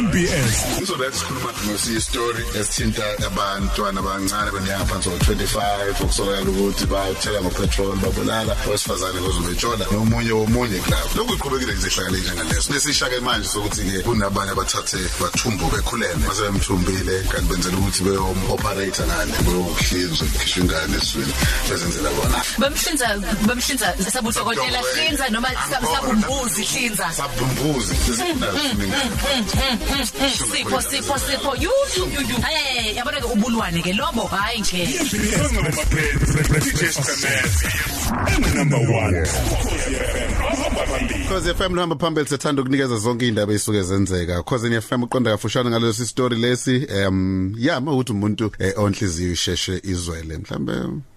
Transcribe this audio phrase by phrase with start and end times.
[0.00, 5.58] MBS Ngizobe sikhuluma ngosiya story esithinta abantwana abancane benyanga phansi ko25
[6.02, 8.52] okusolakala ukuthi bathela ngopetrol babulala.
[8.66, 12.72] Owesifazane ngozobetshona nomunye womunye kulabo lokhu iqhubekile ngizehlakale njengaleso.
[12.72, 19.06] Lesishaka manje sokuthi ke kunabanye abathathe bathumbu bekhulene mase bemthumbile kanti benzela ukuthi beyom operator
[19.06, 21.32] ngane beyohlinzwa khishwa ingane eswini
[21.68, 22.38] bezenzela bona.
[22.58, 23.06] Bamhlinza
[23.48, 25.50] bamhlinza sabudokotela hlinza noma
[25.90, 27.06] sabumbuzi hlinza.
[27.18, 27.94] Sabumbuzi.
[28.06, 28.46] Sizifuna
[29.96, 35.52] sipho sipho sipho yu yu yu hey yabona ke ubulwane ke lobo hayi nje MBS
[35.52, 39.28] ngamaphepha DJ Stamezi number 1
[40.48, 44.42] ahamba phambili Cause FM luhamba phambili sethanda ukunikeza zonke indaba ezisuke zenzeka.
[44.42, 50.38] Cause FM uqonda kafushane ngalesi story lesi um yeah mawuthi umuntu eh, onhliziyo isheshe izwele
[50.38, 50.72] mhlambe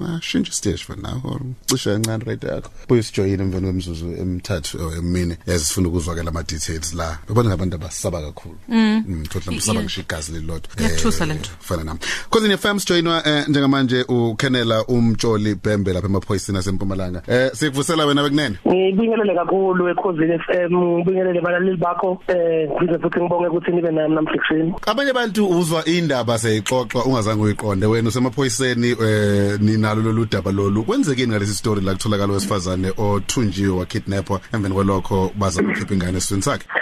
[0.00, 2.70] ngashintsha stage for now or cishe kancane rate yakho.
[2.88, 7.18] Buye sijoyine emveni kwemzuzu emithathu or emine yazifuna ukuzwakela ama details la.
[7.28, 8.51] Ubona ngabantu abasaba kakhulu.
[8.68, 9.24] Mm.
[9.28, 9.84] Thothla msaba Yeah.
[9.84, 11.50] ngisho igazi lelodwa Kuyathusa lento.
[11.60, 12.00] fana nami.
[12.30, 17.22] Cause FM sijoyinwa eh, njengamanje uKenela umtsholi Bhembe lapha emaphoyisini asempumalanga.
[17.28, 18.56] Eh sikuvusela wena bekunene?
[18.68, 24.74] Ngibingelele kakhulu ekhosini FM ngibingelele balaleli bakho eh ngize futhi ngibonge ukuthi nibe nami namhlekuseni
[24.86, 27.86] abanye abantu uzwa indaba seyixoxwa ungazange uyiqonde.
[27.86, 30.82] Wena usemaphoyiseni eh ninalo lolu daba lolu.
[30.84, 36.64] Kwenzekeni ngalesi story la kutholakala wesifazane othunjiwe wakidnapwa emveni kwalokho baza ukukhipha ingane eswini sakhe?
[36.74, 36.81] Oh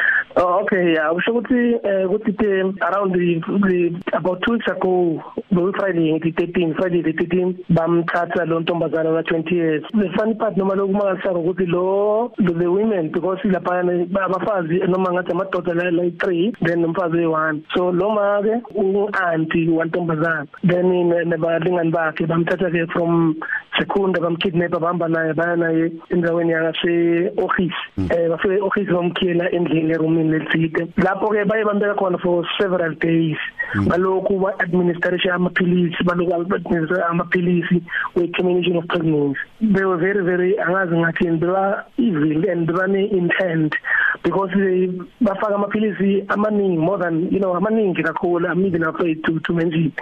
[0.71, 2.53] okay yeah usho ukuthi eh ukuthi the
[2.87, 5.19] around the, the about 2 weeks ago
[5.51, 9.83] the Friday ngithi 13 Friday the 13 bamthatha lo ntombazana wa 20 years.
[9.91, 13.83] The funny part noma lokumangalisaka ukuthi lo the, the women because lapha
[14.25, 19.69] abafazi noma ngathi amadoda la la 3 then umfazi oyi1 so lo ma ke uanti
[19.69, 20.87] wantombazana then
[21.27, 23.35] nabalingani bakhe bamthatha ke from
[23.79, 27.79] Sekunda bamkidnap bahamba naye baya naye endaweni yakase office
[28.11, 33.37] eh bafike office bamkhiyela endlini erumini lelitsite lapho ke baye bambeka khona for several days.
[33.75, 37.83] Balokhu ba administration amaphilisi balokhu administer amaphilisi
[38.15, 39.39] we termination of pregnancy.
[39.61, 43.75] They were very very angazi ngathi they were evil and they were intent
[44.23, 44.89] because they
[45.23, 49.93] bafaka amaphilisi amaningi more than you know amaningi kakhulu i'm even afraid to to mention.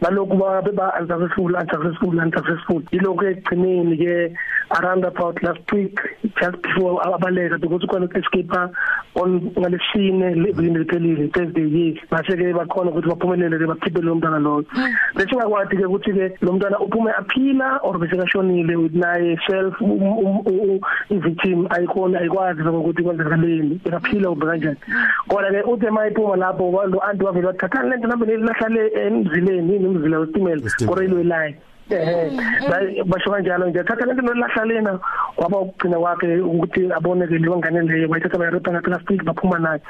[0.00, 2.82] Balokhu ba ba unsuccessful unsuccessful unsuccessful.
[2.92, 4.36] Ilokhu egcineni ke
[4.78, 5.96] around about last week
[6.40, 8.50] just before abaleka because khona escape
[9.14, 14.38] on ngalesine levini liphelile Thursday yes base ke bakhona ukuthi baphumelele ke bakhiphe lo mntana
[14.38, 14.64] lo
[15.16, 19.74] bese ngakwathi ke ukuthi ke lo mntana uphume aphila or bese kashonile with naye self
[21.10, 23.80] i-victim ayikhona ayikwazi ukuthi kwenzakaleni.
[23.84, 24.76] Ekaphila ube kanjani.
[25.28, 30.62] Kodwa ke uthe mayiphuma lapho lo anti wavela wathatha lento nambe lahlale emzileni nomzila westimela
[30.62, 30.92] Westimela.
[30.92, 31.56] or railway line.
[31.56, 31.71] eh
[33.06, 33.84] basho kanjalo nje.
[33.84, 34.98] Thatha lento nolahlalena
[35.36, 39.80] kwaba ukugcina kwakhe ukuthi aboneke leyo ngane leyo bayithatha bayiripha ngaplastic baphuma naye.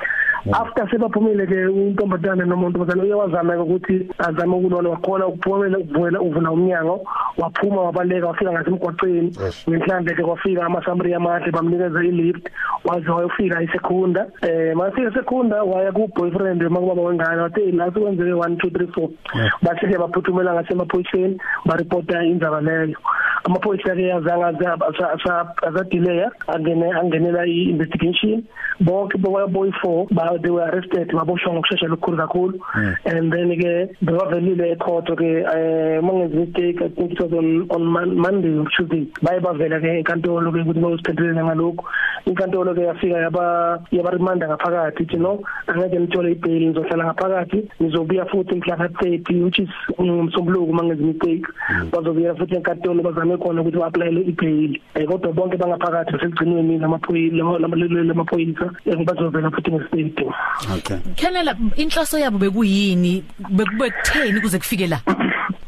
[0.53, 7.07] After sebaphumile ke untombazana noma untombazana uyawazama ukuthi azame ukulona wakhona ukuphumela ukuvula uvula umnyango.
[7.37, 9.69] Waphuma wabaleka wafika ngasemgwaqeni Yes.
[9.69, 12.49] ngenhlanze ke kwafika amasambri amahle bamnikeza ilift.
[12.85, 18.57] Waze wayofika esekunda eh mase esekunda waya ku boyfriend makubaba wengane wathi la sekwenzeke 1
[18.57, 19.09] 2 3 4
[19.63, 21.39] bathi ke baphuthumela ngasemaphoyiseni
[21.93, 22.97] bareport indaba leyo.
[23.45, 24.79] Amaphoyisa ke yazanga
[25.63, 28.45] azadelay angene angenela i-investigation.
[28.81, 32.59] Bonke boy 4 ba they were arrested baboshwa ngokusheshsha lokukhulu kakhulu.
[33.05, 37.85] And then ke bebavelile ecourt ke eh mangenzi mistake i think it was on on
[37.85, 41.85] Mon- Monday or Tuesday baye bavela ke enkantolo ke ukuthi bayosiphendulele ngalokho
[42.27, 45.43] inkantolo ke yafika yaba yabarimanda ngaphakathi you know.
[45.69, 47.69] Angeke nithole ibail nizohlala ngaphakathi.
[47.81, 51.47] Nizobuya futhi mhla ka 30 which is umsombuluko mangenzi mistake
[51.93, 54.81] bazobuya futhi enkantolo bazame khona ukuthi ba-applyele ibail.
[54.95, 60.27] Eh kodwa bonke bangaphakathi basekugcinweni lamaphoyisa lamaphoyisa eh, bazovela futhi ngestate.
[60.77, 60.99] Okay.
[61.17, 63.25] Kenela inhloso yabo bekuyini?
[63.51, 65.01] Bekutheni kuze kufike la?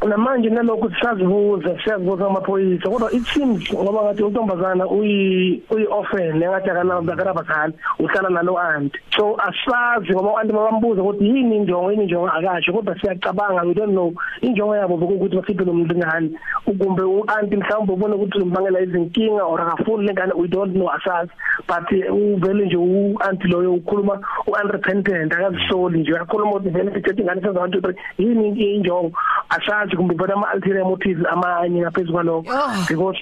[0.08, 6.70] Namanje nalokho sisazibuza siyazibuza amaphoyisa kodwa it seems ngoba ngathi untombazana uyi uyi orphan engathi
[6.70, 8.94] akanaba akanabazali uhlala nalo aunt.
[9.16, 13.92] So asazi ngoba abantu babambuza ukuthi yini injongo yini injongo akasho kodwa siyacabanga we don't
[13.92, 14.12] know.
[14.40, 16.30] Injongo yabo bokuthi bakhiphe lo mlingane
[16.66, 21.32] ukumbe uaunt mhlawumbe ubona ukuthi umbangela izinkinga or akafuni lengane we don't know asazi.
[21.66, 27.40] But eh, uvele nje uaunt loyo ukhuluma unrepentant akazisoli nje akakhuluma ukuthi vele ithethe ingane
[27.40, 29.12] senza 1 2 3 yini injongo?
[29.48, 32.50] Asazi ukuthi kumbe vele ama ulterior motives amanye ngaphezulu kwalokho.
[32.52, 32.86] Oh.
[32.88, 33.18] because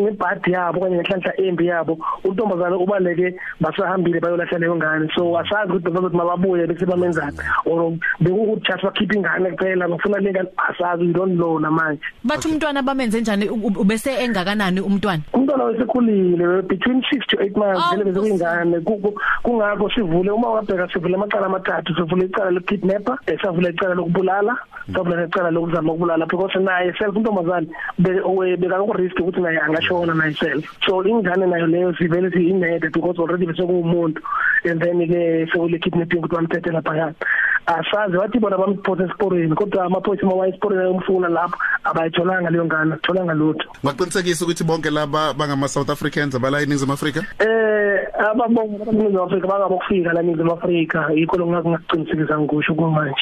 [0.00, 5.90] ngebhadi yabo kanye nenhlanhla embi yabo untombazana ubaleke basahambile bayolahla leyo ngane so asazi ukuthi
[5.90, 7.36] bazothi mababuye bese bamenzani
[7.66, 12.00] or bekukuthi just bakhipha ingane kuphela bafuna le ngane asazi we don't know namanje.
[12.24, 15.22] Bathi umntwana bamenze njani u- u- ubese engakanani umntwana?
[15.42, 18.12] Umntwana wesekhulile between 6 to 8 months vele
[18.80, 24.56] ku- kungakho sivule uma wabheka sivule amacala amathathu sivule icala lokidnapper esavule icala lokubulala
[24.94, 27.14] savule icala lokuzama ukubulala because naye self
[28.24, 30.64] owe- beka ku risk ukuthi naye angashona naye self.
[30.86, 34.20] So ingane nayo leyo sivele siyinede because already bese kuumuntu
[34.64, 37.14] and then ke sekule kidnapping ukuthi bamthethe lapha yana
[37.66, 43.34] asazi wathi bona bamphothe esiporweni kodwa amaphoyisa mawaye esiporweni ayomfuna lapho abayitholanga leyo ngane atholanga
[43.34, 47.20] lutho Ngaqinisekisa ukuthi bonke laba bangama South Africans abala eNingizimu Afrika.
[47.38, 47.81] Eh
[48.30, 53.14] ababonga abanizo Afrika bangabokufika la nizwe Afrika yikho lokho ngakuqinisekisa ngisho kumanje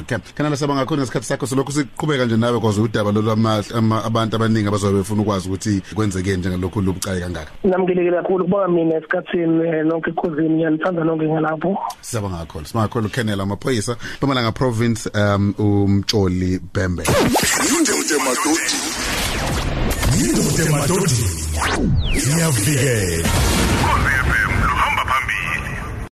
[0.00, 0.18] Okay.
[0.34, 4.36] Kana lasaba ngakhona isikhathi sakho selokhu siqhubeka nje nawe kwaze udaba lo lwama ama- abantu
[4.36, 7.50] abaningi abazobe befuna ukwazi ukuthi kwenzeke njengalokhu lubucayi kangaka.
[7.64, 12.66] namngelekile kakhulu kuba mina esikhatsini eh, nonke ikhuzini ngiyanithanda nonke ngalapho Sisaba ngakhona.
[12.66, 17.02] Simakhona uKenneth amaphoyisa Mpumalanga province um umtsholi Bembe.
[17.02, 18.78] Yindoda emadodeni.
[20.18, 21.28] Yindoda emadodeni.
[22.36, 23.28] Iyavikela.